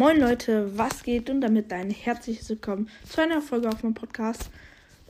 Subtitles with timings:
[0.00, 4.48] Moin Leute, was geht und damit ein herzliches Willkommen zu einer Folge auf meinem Podcast.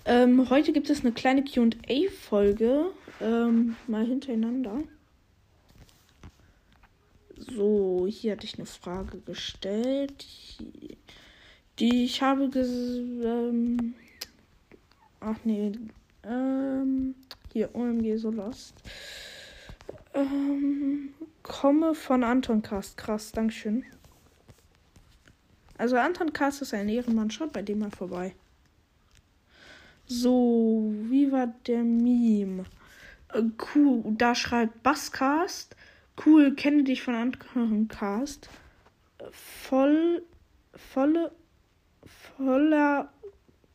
[0.05, 2.87] Ähm, heute gibt es eine kleine QA-Folge,
[3.21, 4.83] ähm, mal hintereinander.
[7.37, 10.27] So, hier hatte ich eine Frage gestellt,
[11.79, 13.95] die ich habe ges ähm,
[15.21, 15.71] ach nee,
[16.25, 17.15] ähm,
[17.53, 18.75] hier OMG so lost.
[20.15, 21.11] Ähm,
[21.45, 23.85] komme von Anton Cast, krass, Dankeschön.
[25.81, 27.31] Also Anton Cast ist ein Ehrenmann.
[27.31, 28.35] Schaut bei dem mal vorbei.
[30.07, 32.67] So, wie war der Meme?
[33.33, 33.45] Äh,
[33.75, 35.75] cool, da schreibt Basscast.
[36.27, 38.51] Cool, kenne dich von Anton Cast.
[39.33, 40.23] Voll,
[40.75, 41.33] volle,
[42.37, 43.11] voller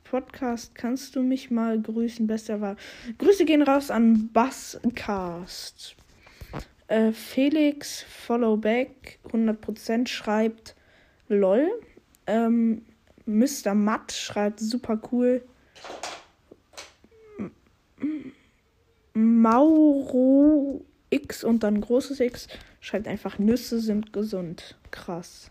[0.03, 0.75] Podcast.
[0.75, 2.27] Kannst du mich mal grüßen?
[2.27, 2.75] Bester war.
[3.17, 5.95] Grüße gehen raus an Basscast.
[6.87, 10.75] Äh, Felix Followback 100% schreibt
[11.29, 11.67] LOL.
[12.27, 12.83] Ähm,
[13.25, 13.73] Mr.
[13.73, 15.43] Matt schreibt super cool.
[19.13, 22.47] Mauro X und dann großes X
[22.81, 24.77] schreibt einfach Nüsse sind gesund.
[24.91, 25.49] Krass.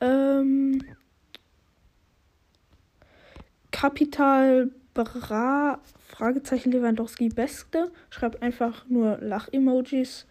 [0.00, 0.82] Ähm,
[3.70, 10.26] Kapital Bra Fragezeichen Lewandowski Beste schreibt einfach nur Lach-Emojis.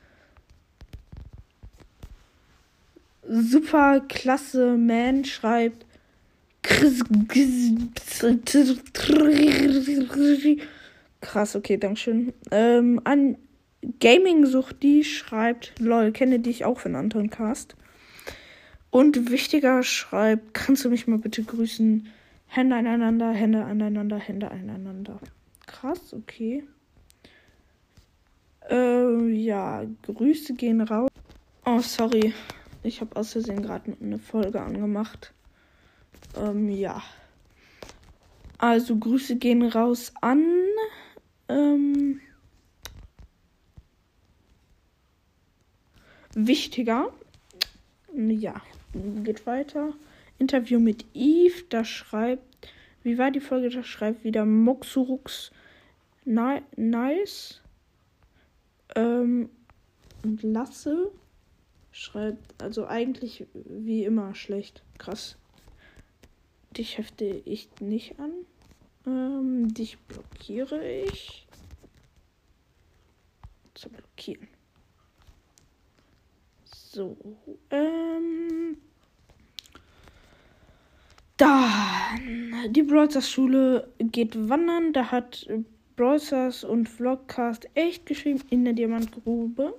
[3.29, 5.85] Super klasse Man schreibt.
[11.21, 12.33] Krass, okay, Dankeschön.
[12.51, 13.37] Ähm, an
[13.99, 17.75] Gaming sucht die schreibt, lol, kenne dich auch von Anton Cast.
[18.89, 22.07] Und wichtiger schreibt, kannst du mich mal bitte grüßen?
[22.47, 25.19] Hände aneinander, Hände aneinander, Hände aneinander.
[25.67, 26.63] Krass, okay.
[28.69, 31.09] Äh, ja, Grüße gehen raus.
[31.65, 32.33] Oh, sorry.
[32.81, 35.33] Ich habe aus Versehen gerade eine Folge angemacht.
[36.35, 37.01] Ähm, ja.
[38.57, 40.45] Also Grüße gehen raus an.
[41.49, 42.21] Ähm,
[46.33, 47.11] wichtiger.
[48.15, 48.61] Ja,
[49.23, 49.93] geht weiter.
[50.37, 51.63] Interview mit Eve.
[51.69, 52.71] Da schreibt.
[53.03, 53.69] Wie war die Folge?
[53.69, 55.51] Da schreibt wieder Moxurux.
[56.25, 57.61] Nice.
[58.95, 59.49] Ähm,
[60.23, 61.11] und Lasse
[61.91, 64.83] schreibt, also eigentlich wie immer schlecht.
[64.97, 65.37] Krass.
[66.71, 68.31] Dich hefte ich nicht an.
[69.05, 71.47] Ähm, dich blockiere ich.
[73.73, 74.47] Zu blockieren.
[76.65, 77.17] So.
[77.69, 78.77] Ähm.
[81.37, 82.73] Dann.
[82.73, 84.93] Die Brawlstars Schule geht wandern.
[84.93, 85.47] Da hat
[85.95, 89.73] Brawlstars und Vlogcast echt geschrieben in der Diamantgrube.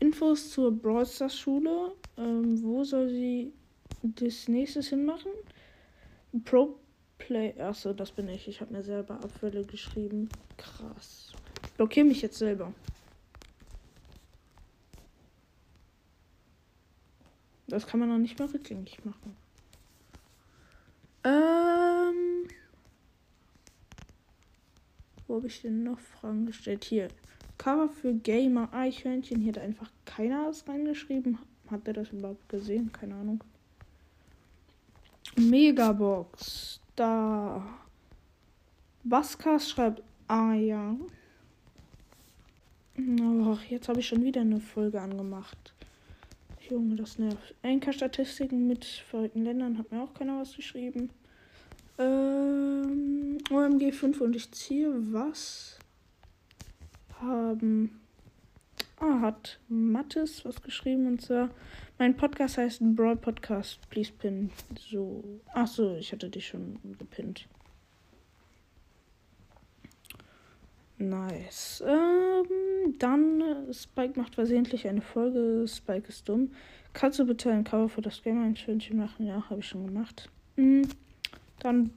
[0.00, 1.92] Infos zur Brawl Stars Schule.
[2.16, 3.52] Ähm, wo soll sie
[4.02, 5.30] das nächstes hinmachen?
[6.44, 6.78] Pro
[7.18, 7.54] Play.
[7.60, 8.48] Achso, das bin ich.
[8.48, 10.28] Ich habe mir selber Abfälle geschrieben.
[10.56, 11.32] Krass.
[11.76, 12.72] Blockiere mich jetzt selber.
[17.68, 19.36] Das kann man noch nicht mal rückgängig machen.
[21.22, 22.48] Ähm.
[25.28, 26.84] Wo habe ich denn noch Fragen gestellt?
[26.84, 27.08] Hier.
[27.60, 29.42] Cover für Gamer Eichhörnchen.
[29.42, 31.38] Hier hat einfach keiner was reingeschrieben.
[31.70, 32.90] Hat der das überhaupt gesehen?
[32.90, 33.44] Keine Ahnung.
[35.36, 36.80] Megabox.
[36.96, 37.62] Da.
[39.04, 40.96] Baskas schreibt, ah ja.
[42.98, 45.74] Oh, jetzt habe ich schon wieder eine Folge angemacht.
[46.70, 47.54] Junge, das nervt.
[47.60, 51.10] Enker-Statistiken mit verrückten Ländern hat mir auch keiner was geschrieben.
[51.98, 55.79] Ähm, OMG 5 und ich ziehe was?
[57.20, 58.00] Haben.
[58.98, 61.50] Ah, hat Mattes was geschrieben und zwar:
[61.98, 63.80] Mein Podcast heißt Broad Podcast.
[63.90, 64.50] Please pin.
[64.78, 65.40] So.
[65.52, 67.46] Ach so, ich hatte dich schon gepinnt.
[71.00, 71.82] Nice.
[71.86, 75.64] Ähm, dann äh, Spike macht versehentlich eine Folge.
[75.66, 76.50] Spike ist dumm.
[76.92, 79.26] Kannst du bitte ein Cover für das Game ein Schönchen machen?
[79.26, 80.28] Ja, habe ich schon gemacht.
[80.56, 80.82] Mhm.
[81.60, 81.90] Dann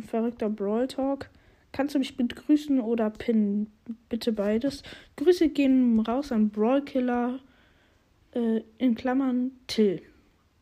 [0.00, 1.28] verrückter Brawl Talk.
[1.72, 3.70] Kannst du mich begrüßen oder pinnen?
[4.08, 4.82] Bitte beides.
[5.16, 7.40] Grüße gehen raus an Brawlkiller
[8.32, 10.02] äh, in Klammern Till.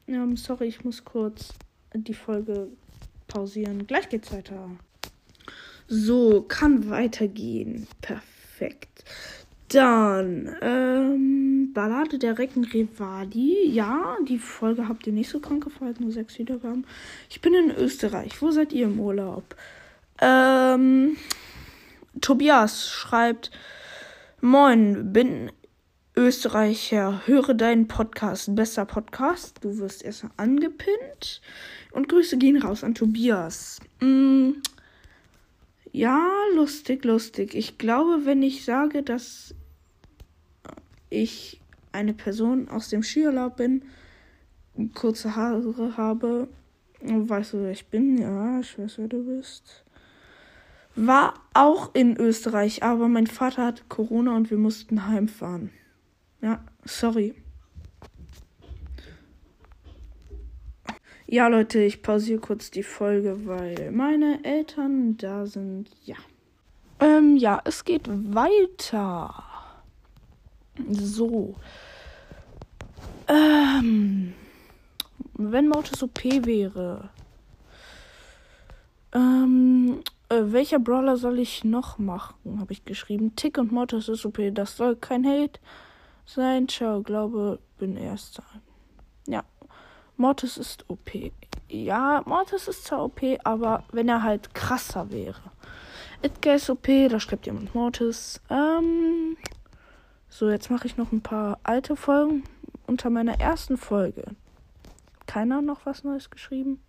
[0.09, 1.55] Ähm, sorry, ich muss kurz
[1.95, 2.69] die Folge
[3.29, 3.87] pausieren.
[3.87, 4.71] Gleich geht's weiter.
[5.89, 7.87] So, kann weitergehen.
[8.01, 9.05] Perfekt.
[9.69, 13.69] Dann, ähm, Ballade der Recken Revali.
[13.69, 16.87] Ja, die Folge habt ihr nicht so krank gefallen, nur sechs Wiedergaben.
[17.29, 18.41] Ich bin in Österreich.
[18.41, 19.57] Wo seid ihr im Urlaub?
[20.21, 21.17] Ähm,
[22.21, 23.51] Tobias schreibt:
[24.41, 25.51] Moin, bin
[26.19, 29.59] Österreicher, höre deinen Podcast, besser Podcast.
[29.63, 31.43] Du wirst erst angepinnt.
[31.93, 33.81] Und Grüße gehen raus an Tobias.
[34.01, 34.53] Mm,
[35.93, 37.55] ja, lustig, lustig.
[37.55, 39.55] Ich glaube, wenn ich sage, dass
[41.11, 41.61] ich
[41.93, 43.83] eine Person aus dem Skiurlaub bin,
[44.95, 46.49] kurze Haare habe,
[47.01, 48.19] weißt du, wer ich bin?
[48.19, 49.86] Ja, ich weiß, wer du bist.
[50.97, 55.71] War auch in Österreich, aber mein Vater hatte Corona und wir mussten heimfahren.
[56.41, 57.35] Ja, sorry.
[61.27, 65.91] Ja, Leute, ich pausiere kurz die Folge, weil meine Eltern da sind.
[66.05, 66.17] Ja.
[67.01, 69.45] Ähm, ja, es geht weiter.
[70.89, 71.57] So.
[73.29, 74.33] Ähm.
[75.35, 77.11] Wenn Mortis OP wäre.
[79.13, 80.01] Ähm.
[80.29, 82.61] Äh, welcher Brawler soll ich noch machen?
[82.61, 83.37] Habe ich geschrieben.
[83.37, 84.41] Tick und Mortis ist OP.
[84.53, 85.61] Das soll kein Hate
[86.25, 86.69] sein.
[86.69, 88.43] Ciao, glaube, bin erster.
[89.27, 89.45] Ja.
[90.17, 91.11] Mortis ist OP.
[91.69, 95.41] Ja, Mortis ist zwar OP, aber wenn er halt krasser wäre.
[96.23, 98.41] Edgar ist OP, da schreibt jemand Mortis.
[98.51, 99.37] Ähm.
[100.29, 102.45] So, jetzt mache ich noch ein paar alte Folgen.
[102.87, 104.25] Unter meiner ersten Folge.
[105.27, 106.81] Keiner noch was Neues geschrieben?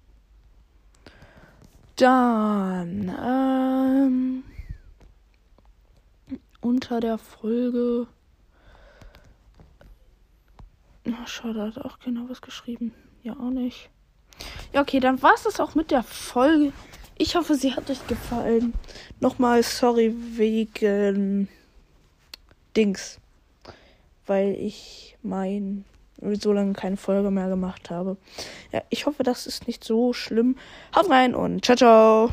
[1.97, 4.43] Dann, ähm,
[6.61, 8.05] unter der Folge.
[11.07, 12.93] Oh, schade, hat auch keiner was geschrieben.
[13.23, 13.89] Ja, auch nicht.
[14.73, 16.71] Ja, okay, dann war es das auch mit der Folge.
[17.17, 18.73] Ich hoffe, sie hat euch gefallen.
[19.19, 21.47] Nochmal sorry wegen
[22.75, 23.19] Dings.
[24.27, 25.83] Weil ich mein
[26.39, 28.17] so lange keine Folge mehr gemacht habe.
[28.71, 30.57] Ja, ich hoffe, das ist nicht so schlimm.
[30.95, 32.29] Haut rein und ciao, ciao.